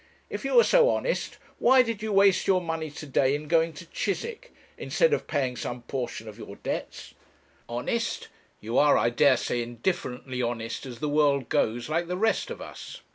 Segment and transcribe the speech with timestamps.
[0.31, 3.71] If you are so honest, why did you waste your money to day in going
[3.73, 7.13] to Chiswick, instead of paying some portion of your debts?
[7.69, 8.27] Honest!
[8.59, 12.59] you are, I dare say, indifferently honest as the world goes, like the rest of
[12.63, 13.01] us.